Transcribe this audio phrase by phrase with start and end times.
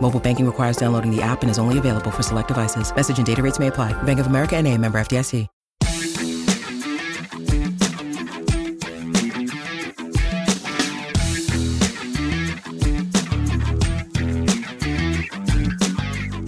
[0.00, 2.94] Mobile banking requires downloading the app and is only available for select devices.
[2.94, 4.00] Message and data rates may apply.
[4.04, 5.48] Bank of America and a member FDIC.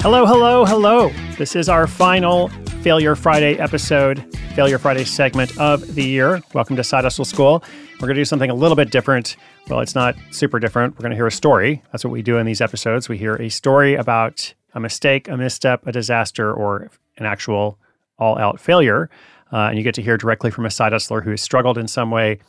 [0.00, 1.10] Hello, hello, hello.
[1.36, 2.48] This is our final
[2.82, 4.24] Failure Friday episode,
[4.58, 6.42] Failure Friday segment of the year.
[6.52, 7.62] Welcome to Side Hustle School.
[8.00, 9.36] We're going to do something a little bit different.
[9.68, 10.94] Well, it's not super different.
[10.94, 11.80] We're going to hear a story.
[11.92, 13.08] That's what we do in these episodes.
[13.08, 17.78] We hear a story about a mistake, a misstep, a disaster, or an actual
[18.18, 19.08] all out failure.
[19.52, 21.86] Uh, and you get to hear directly from a side hustler who has struggled in
[21.86, 22.40] some way.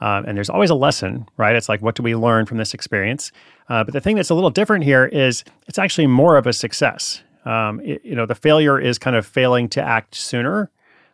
[0.00, 1.54] Um, and there's always a lesson, right?
[1.54, 3.30] It's like, what do we learn from this experience?
[3.68, 6.54] Uh, but the thing that's a little different here is it's actually more of a
[6.54, 7.22] success.
[7.44, 10.70] Um, it, you know, the failure is kind of failing to act sooner.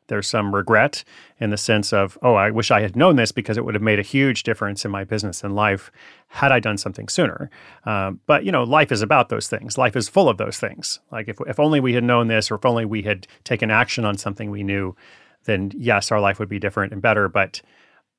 [0.08, 1.04] There's some regret
[1.38, 3.82] in the sense of, oh, I wish I had known this because it would have
[3.82, 5.90] made a huge difference in my business and life
[6.28, 7.50] had I done something sooner.
[7.84, 9.78] Um, but, you know, life is about those things.
[9.78, 11.00] Life is full of those things.
[11.12, 14.04] Like if, if only we had known this or if only we had taken action
[14.04, 14.96] on something we knew,
[15.44, 17.28] then yes, our life would be different and better.
[17.28, 17.62] But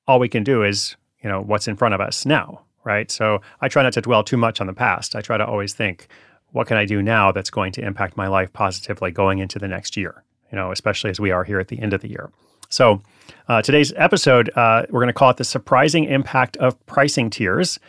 [0.07, 3.11] all we can do is, you know, what's in front of us now, right?
[3.11, 5.15] So I try not to dwell too much on the past.
[5.15, 6.07] I try to always think,
[6.51, 9.67] what can I do now that's going to impact my life positively going into the
[9.67, 10.23] next year?
[10.51, 12.29] You know, especially as we are here at the end of the year.
[12.69, 13.01] So,
[13.47, 17.79] uh, today's episode, uh, we're going to call it the surprising impact of pricing tiers.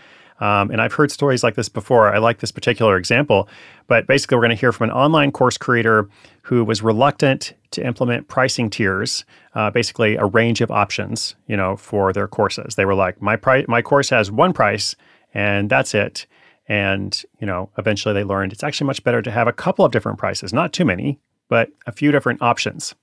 [0.41, 2.15] Um, and I've heard stories like this before.
[2.15, 3.47] I like this particular example,
[3.89, 6.09] but basically, we're going to hear from an online course creator
[6.43, 11.77] who was reluctant to implement pricing tiers, uh, basically a range of options, you know,
[11.77, 12.75] for their courses.
[12.75, 14.97] They were like, my price, my course has one price,
[15.35, 16.27] and that's it.
[16.69, 19.93] And you know, eventually, they learned it's actually much better to have a couple of
[19.93, 21.19] different prices, not too many,
[21.51, 22.95] but a few different options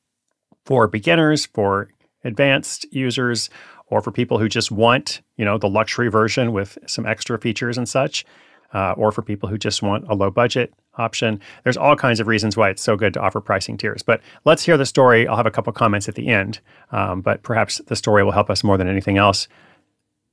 [0.66, 1.90] for beginners, for
[2.24, 3.52] advanced users,
[3.88, 7.78] or for people who just want, you know, the luxury version with some extra features
[7.78, 8.25] and such,
[8.74, 11.40] uh, or for people who just want a low budget option.
[11.63, 14.02] There's all kinds of reasons why it's so good to offer pricing tiers.
[14.02, 15.28] But let's hear the story.
[15.28, 16.59] I'll have a couple comments at the end,
[16.91, 19.47] um, but perhaps the story will help us more than anything else.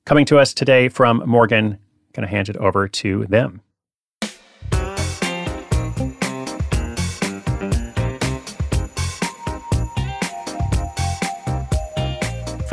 [0.07, 1.79] Coming to us today from Morgan,
[2.13, 3.61] going to hand it over to them.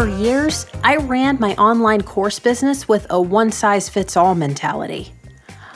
[0.01, 5.13] For years, I ran my online course business with a one size fits all mentality.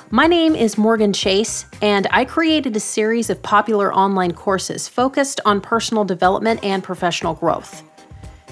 [0.09, 5.41] My name is Morgan Chase, and I created a series of popular online courses focused
[5.45, 7.83] on personal development and professional growth.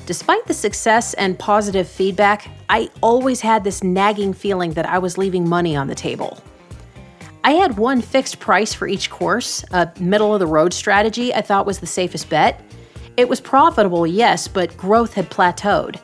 [0.05, 5.17] Despite the success and positive feedback, I always had this nagging feeling that I was
[5.17, 6.37] leaving money on the table.
[7.43, 11.41] I had one fixed price for each course, a middle of the road strategy I
[11.41, 12.61] thought was the safest bet
[13.17, 15.99] it was profitable, yes, but growth had plateaued.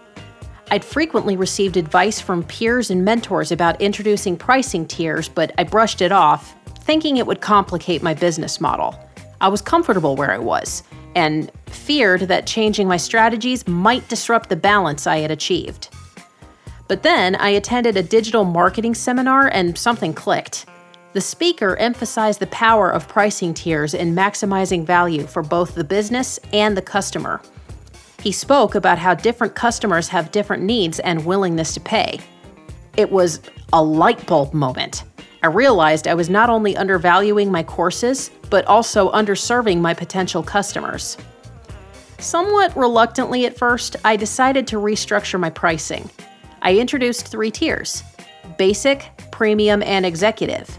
[0.71, 6.01] I'd frequently received advice from peers and mentors about introducing pricing tiers, but I brushed
[6.01, 8.97] it off, thinking it would complicate my business model.
[9.41, 10.83] I was comfortable where I was
[11.15, 15.89] and feared that changing my strategies might disrupt the balance I had achieved.
[16.87, 20.67] But then I attended a digital marketing seminar and something clicked.
[21.11, 26.39] The speaker emphasized the power of pricing tiers in maximizing value for both the business
[26.53, 27.41] and the customer.
[28.21, 32.19] He spoke about how different customers have different needs and willingness to pay.
[32.95, 33.41] It was
[33.73, 35.03] a light bulb moment.
[35.41, 41.17] I realized I was not only undervaluing my courses, but also underserving my potential customers.
[42.19, 46.07] Somewhat reluctantly at first, I decided to restructure my pricing.
[46.61, 48.03] I introduced three tiers
[48.57, 50.77] basic, premium, and executive.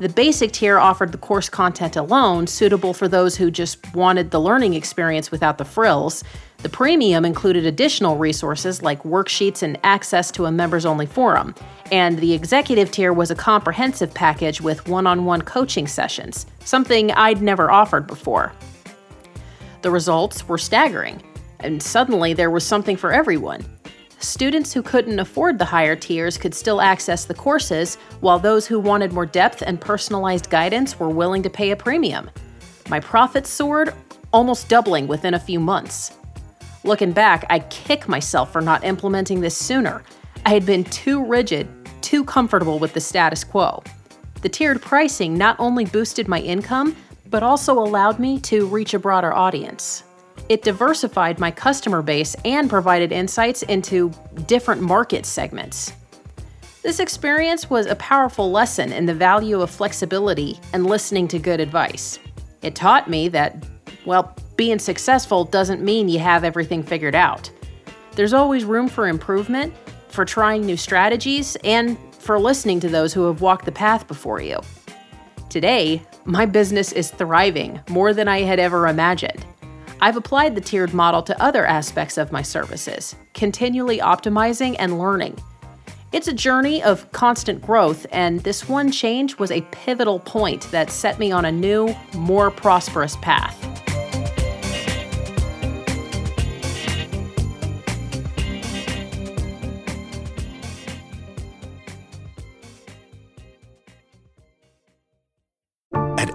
[0.00, 4.40] The basic tier offered the course content alone, suitable for those who just wanted the
[4.40, 6.24] learning experience without the frills.
[6.58, 11.54] The premium included additional resources like worksheets and access to a members only forum.
[11.92, 17.12] And the executive tier was a comprehensive package with one on one coaching sessions, something
[17.12, 18.52] I'd never offered before.
[19.82, 21.22] The results were staggering,
[21.60, 23.64] and suddenly there was something for everyone.
[24.24, 28.80] Students who couldn't afford the higher tiers could still access the courses, while those who
[28.80, 32.30] wanted more depth and personalized guidance were willing to pay a premium.
[32.88, 33.92] My profits soared,
[34.32, 36.16] almost doubling within a few months.
[36.84, 40.02] Looking back, I kick myself for not implementing this sooner.
[40.46, 41.68] I had been too rigid,
[42.00, 43.82] too comfortable with the status quo.
[44.40, 46.96] The tiered pricing not only boosted my income,
[47.28, 50.02] but also allowed me to reach a broader audience.
[50.48, 54.12] It diversified my customer base and provided insights into
[54.46, 55.92] different market segments.
[56.82, 61.60] This experience was a powerful lesson in the value of flexibility and listening to good
[61.60, 62.18] advice.
[62.60, 63.56] It taught me that,
[64.04, 67.50] well, being successful doesn't mean you have everything figured out.
[68.12, 69.72] There's always room for improvement,
[70.08, 74.42] for trying new strategies, and for listening to those who have walked the path before
[74.42, 74.60] you.
[75.48, 79.44] Today, my business is thriving more than I had ever imagined.
[80.04, 85.38] I've applied the tiered model to other aspects of my services, continually optimizing and learning.
[86.12, 90.90] It's a journey of constant growth, and this one change was a pivotal point that
[90.90, 93.73] set me on a new, more prosperous path.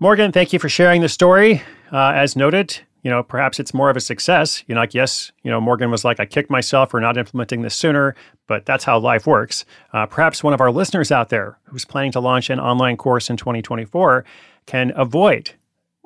[0.00, 1.62] Morgan, thank you for sharing the story.
[1.92, 4.64] Uh, as noted, you know, perhaps it's more of a success.
[4.66, 7.62] You know, like, yes, you know, Morgan was like, I kicked myself for not implementing
[7.62, 8.16] this sooner,
[8.48, 9.64] but that's how life works.
[9.92, 13.30] Uh, perhaps one of our listeners out there who's planning to launch an online course
[13.30, 14.24] in 2024
[14.66, 15.52] can avoid,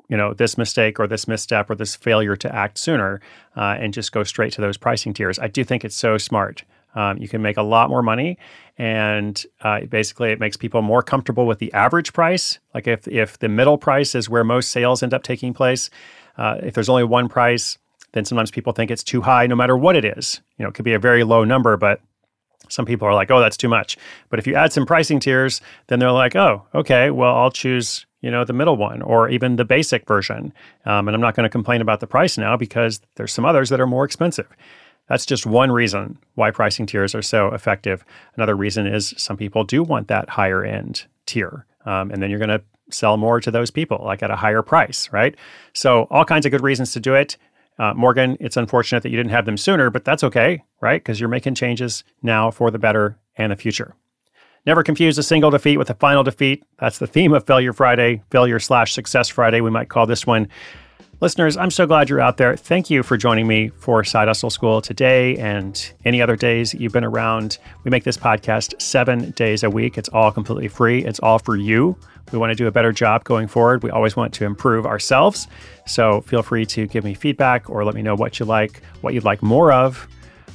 [0.07, 3.19] you know, this mistake or this misstep or this failure to act sooner
[3.57, 5.39] uh, and just go straight to those pricing tiers.
[5.39, 6.63] I do think it's so smart.
[6.95, 8.37] Um, you can make a lot more money,
[8.77, 12.59] and uh, basically, it makes people more comfortable with the average price.
[12.73, 15.89] Like if if the middle price is where most sales end up taking place,
[16.37, 17.77] uh, if there's only one price,
[18.13, 20.41] then sometimes people think it's too high, no matter what it is.
[20.57, 22.01] You know, it could be a very low number, but
[22.69, 23.97] some people are like, "Oh, that's too much."
[24.29, 28.05] But if you add some pricing tiers, then they're like, "Oh, okay, well, I'll choose."
[28.21, 30.51] You know, the middle one or even the basic version.
[30.85, 33.69] Um, and I'm not going to complain about the price now because there's some others
[33.69, 34.49] that are more expensive.
[35.09, 38.05] That's just one reason why pricing tiers are so effective.
[38.35, 41.65] Another reason is some people do want that higher end tier.
[41.85, 42.61] Um, and then you're going to
[42.91, 45.35] sell more to those people, like at a higher price, right?
[45.73, 47.37] So, all kinds of good reasons to do it.
[47.77, 51.01] Uh, Morgan, it's unfortunate that you didn't have them sooner, but that's okay, right?
[51.01, 53.95] Because you're making changes now for the better and the future.
[54.65, 56.63] Never confuse a single defeat with a final defeat.
[56.79, 60.49] That's the theme of Failure Friday, Failure slash Success Friday, we might call this one.
[61.21, 62.55] Listeners, I'm so glad you're out there.
[62.55, 66.93] Thank you for joining me for Side Hustle School today and any other days you've
[66.93, 67.57] been around.
[67.83, 69.97] We make this podcast seven days a week.
[69.97, 71.97] It's all completely free, it's all for you.
[72.31, 73.83] We want to do a better job going forward.
[73.83, 75.49] We always want to improve ourselves.
[75.85, 79.13] So feel free to give me feedback or let me know what you like, what
[79.13, 80.07] you'd like more of.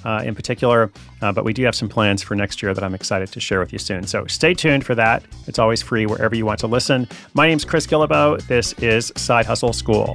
[0.02, 2.94] Uh, in particular, uh, but we do have some plans for next year that I'm
[2.94, 4.06] excited to share with you soon.
[4.06, 5.22] So stay tuned for that.
[5.46, 7.08] It's always free wherever you want to listen.
[7.32, 8.46] My name's Chris Guillebeau.
[8.46, 10.14] This is Side Hustle School.